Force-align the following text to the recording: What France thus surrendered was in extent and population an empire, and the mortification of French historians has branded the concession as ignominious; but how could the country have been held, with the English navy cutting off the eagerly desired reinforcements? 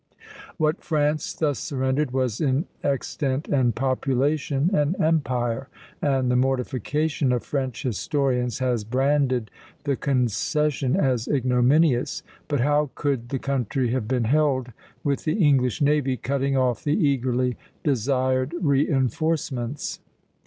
What 0.57 0.83
France 0.83 1.31
thus 1.31 1.59
surrendered 1.59 2.09
was 2.09 2.41
in 2.41 2.65
extent 2.83 3.47
and 3.47 3.75
population 3.75 4.73
an 4.75 4.95
empire, 4.99 5.69
and 6.01 6.31
the 6.31 6.35
mortification 6.35 7.31
of 7.31 7.43
French 7.43 7.83
historians 7.83 8.57
has 8.57 8.83
branded 8.83 9.51
the 9.83 9.95
concession 9.95 10.95
as 10.95 11.27
ignominious; 11.27 12.23
but 12.47 12.61
how 12.61 12.89
could 12.95 13.29
the 13.29 13.37
country 13.37 13.91
have 13.91 14.07
been 14.07 14.23
held, 14.23 14.69
with 15.03 15.23
the 15.23 15.35
English 15.37 15.81
navy 15.83 16.17
cutting 16.17 16.57
off 16.57 16.83
the 16.83 16.95
eagerly 16.97 17.55
desired 17.83 18.55
reinforcements? 18.59 19.99